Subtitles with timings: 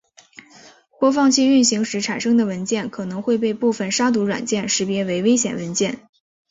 [0.99, 5.99] 播放器运行时产生的文件可能会被部分杀毒软件识别为危险文件。